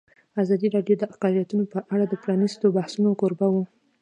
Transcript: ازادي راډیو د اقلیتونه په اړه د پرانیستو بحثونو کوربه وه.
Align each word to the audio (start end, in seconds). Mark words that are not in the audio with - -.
ازادي 0.41 0.67
راډیو 0.75 0.95
د 0.99 1.03
اقلیتونه 1.13 1.63
په 1.73 1.79
اړه 1.93 2.05
د 2.07 2.13
پرانیستو 2.23 2.73
بحثونو 2.77 3.11
کوربه 3.19 3.47
وه. 3.53 3.63